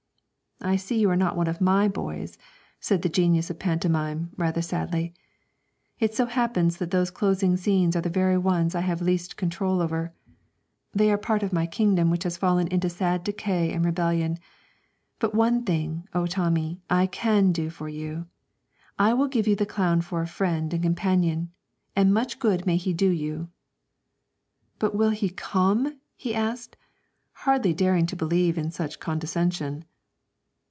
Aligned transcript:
'I 0.63 0.75
see 0.75 0.99
you 0.99 1.09
are 1.09 1.15
not 1.15 1.35
one 1.35 1.47
of 1.47 1.59
my 1.59 1.87
boys,' 1.87 2.37
said 2.79 3.01
the 3.01 3.09
Genius 3.09 3.49
of 3.49 3.57
Pantomime, 3.57 4.29
rather 4.37 4.61
sadly. 4.61 5.11
'It 5.97 6.13
so 6.13 6.27
happens 6.27 6.77
that 6.77 6.91
those 6.91 7.09
closing 7.09 7.57
scenes 7.57 7.95
are 7.95 8.01
the 8.01 8.11
very 8.11 8.37
ones 8.37 8.75
I 8.75 8.81
have 8.81 9.01
least 9.01 9.37
control 9.37 9.81
over 9.81 10.13
they 10.91 11.09
are 11.09 11.15
a 11.15 11.17
part 11.17 11.41
of 11.41 11.51
my 11.51 11.65
kingdom 11.65 12.11
which 12.11 12.25
has 12.25 12.37
fallen 12.37 12.67
into 12.67 12.91
sad 12.91 13.23
decay 13.23 13.73
and 13.73 13.83
rebellion. 13.83 14.37
But 15.17 15.33
one 15.33 15.63
thing, 15.65 16.07
O 16.13 16.27
Tommy, 16.27 16.79
I 16.91 17.07
can 17.07 17.51
do 17.51 17.71
for 17.71 17.89
you. 17.89 18.27
I 18.99 19.15
will 19.15 19.29
give 19.29 19.47
you 19.47 19.55
the 19.55 19.65
clown 19.65 20.01
for 20.01 20.21
a 20.21 20.27
friend 20.27 20.71
and 20.75 20.83
companion 20.83 21.49
and 21.95 22.13
much 22.13 22.37
good 22.37 22.67
may 22.67 22.77
he 22.77 22.93
do 22.93 23.09
you!' 23.09 23.49
'But 24.77 24.93
would 24.95 25.13
he 25.13 25.29
come?' 25.31 25.99
he 26.15 26.35
asked, 26.35 26.77
hardly 27.31 27.73
daring 27.73 28.05
to 28.05 28.15
believe 28.15 28.59
in 28.59 28.69
such 28.69 28.99
condescension. 28.99 29.85